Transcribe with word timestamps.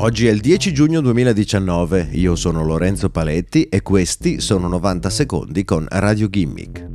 Oggi 0.00 0.28
è 0.28 0.30
il 0.30 0.38
10 0.40 0.72
giugno 0.72 1.00
2019, 1.00 2.10
io 2.12 2.36
sono 2.36 2.64
Lorenzo 2.64 3.10
Paletti 3.10 3.64
e 3.64 3.82
questi 3.82 4.40
sono 4.40 4.68
90 4.68 5.10
secondi 5.10 5.64
con 5.64 5.88
Radio 5.90 6.28
Gimmick. 6.28 6.86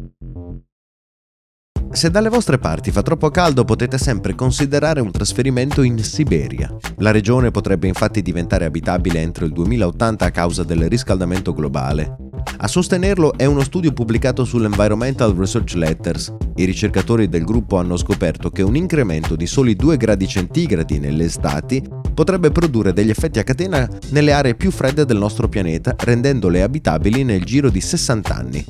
Se 1.91 2.09
dalle 2.09 2.29
vostre 2.29 2.59
parti 2.59 2.91
fa 2.91 3.01
troppo 3.01 3.29
caldo 3.29 3.65
potete 3.65 3.97
sempre 3.97 4.35
considerare 4.35 5.01
un 5.01 5.11
trasferimento 5.11 5.81
in 5.81 6.01
Siberia. 6.01 6.73
La 6.99 7.11
regione 7.11 7.51
potrebbe 7.51 7.89
infatti 7.89 8.21
diventare 8.21 8.63
abitabile 8.63 9.19
entro 9.19 9.43
il 9.43 9.51
2080 9.51 10.25
a 10.25 10.31
causa 10.31 10.63
del 10.63 10.87
riscaldamento 10.87 11.53
globale. 11.53 12.15
A 12.55 12.67
sostenerlo 12.69 13.33
è 13.37 13.43
uno 13.43 13.63
studio 13.63 13.91
pubblicato 13.91 14.45
sull'Environmental 14.45 15.35
Research 15.35 15.73
Letters. 15.73 16.33
I 16.55 16.63
ricercatori 16.63 17.27
del 17.27 17.43
gruppo 17.43 17.77
hanno 17.77 17.97
scoperto 17.97 18.49
che 18.49 18.61
un 18.61 18.77
incremento 18.77 19.35
di 19.35 19.45
soli 19.45 19.75
2 19.75 19.97
gradi 19.97 20.25
centigradi 20.25 20.99
nelle 20.99 21.25
estati 21.25 21.83
potrebbe 22.13 22.51
produrre 22.51 22.93
degli 22.93 23.09
effetti 23.09 23.39
a 23.39 23.43
catena 23.43 23.89
nelle 24.09 24.31
aree 24.31 24.55
più 24.55 24.71
fredde 24.71 25.05
del 25.05 25.17
nostro 25.17 25.47
pianeta, 25.47 25.95
rendendole 25.97 26.61
abitabili 26.61 27.23
nel 27.23 27.43
giro 27.43 27.69
di 27.69 27.81
60 27.81 28.35
anni. 28.35 28.65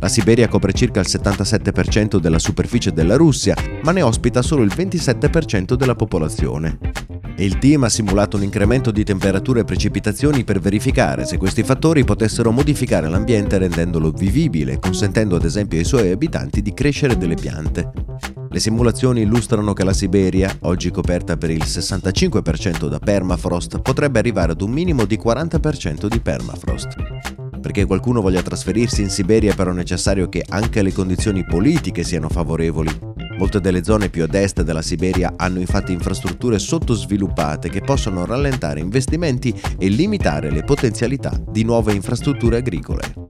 La 0.00 0.08
Siberia 0.08 0.48
copre 0.48 0.72
circa 0.72 1.00
il 1.00 1.06
77% 1.08 2.18
della 2.18 2.38
superficie 2.38 2.92
della 2.92 3.16
Russia, 3.16 3.56
ma 3.82 3.92
ne 3.92 4.02
ospita 4.02 4.42
solo 4.42 4.62
il 4.62 4.72
27% 4.74 5.74
della 5.74 5.94
popolazione. 5.94 6.78
Il 7.36 7.58
team 7.58 7.82
ha 7.82 7.88
simulato 7.88 8.36
un 8.36 8.44
incremento 8.44 8.92
di 8.92 9.02
temperature 9.02 9.60
e 9.60 9.64
precipitazioni 9.64 10.44
per 10.44 10.60
verificare 10.60 11.24
se 11.24 11.36
questi 11.36 11.64
fattori 11.64 12.04
potessero 12.04 12.52
modificare 12.52 13.08
l'ambiente 13.08 13.58
rendendolo 13.58 14.10
vivibile, 14.12 14.78
consentendo 14.78 15.34
ad 15.34 15.44
esempio 15.44 15.78
ai 15.78 15.84
suoi 15.84 16.12
abitanti 16.12 16.62
di 16.62 16.72
crescere 16.72 17.16
delle 17.16 17.34
piante. 17.34 17.90
Le 18.54 18.60
simulazioni 18.60 19.22
illustrano 19.22 19.72
che 19.72 19.82
la 19.82 19.92
Siberia, 19.92 20.58
oggi 20.60 20.92
coperta 20.92 21.36
per 21.36 21.50
il 21.50 21.64
65% 21.64 22.86
da 22.86 23.00
permafrost, 23.00 23.80
potrebbe 23.80 24.20
arrivare 24.20 24.52
ad 24.52 24.60
un 24.60 24.70
minimo 24.70 25.06
di 25.06 25.18
40% 25.20 26.06
di 26.06 26.20
permafrost. 26.20 26.94
Perché 27.60 27.84
qualcuno 27.84 28.20
voglia 28.20 28.42
trasferirsi 28.42 29.02
in 29.02 29.10
Siberia 29.10 29.50
è 29.50 29.56
però 29.56 29.72
necessario 29.72 30.28
che 30.28 30.44
anche 30.48 30.82
le 30.82 30.92
condizioni 30.92 31.44
politiche 31.44 32.04
siano 32.04 32.28
favorevoli. 32.28 32.96
Molte 33.38 33.58
delle 33.58 33.82
zone 33.82 34.08
più 34.08 34.22
ad 34.22 34.34
est 34.34 34.62
della 34.62 34.82
Siberia 34.82 35.32
hanno 35.36 35.58
infatti 35.58 35.90
infrastrutture 35.90 36.60
sottosviluppate 36.60 37.68
che 37.68 37.80
possono 37.80 38.24
rallentare 38.24 38.78
investimenti 38.78 39.52
e 39.76 39.88
limitare 39.88 40.52
le 40.52 40.62
potenzialità 40.62 41.36
di 41.50 41.64
nuove 41.64 41.92
infrastrutture 41.92 42.58
agricole. 42.58 43.23